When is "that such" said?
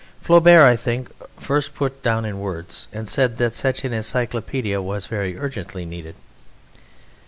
3.37-3.85